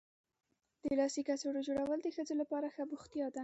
د 0.83 0.85
لاسي 0.99 1.21
کڅوړو 1.27 1.65
جوړول 1.67 1.99
د 2.01 2.07
ښځو 2.15 2.33
لپاره 2.41 2.67
ښه 2.75 2.83
بوختیا 2.91 3.27
ده. 3.35 3.39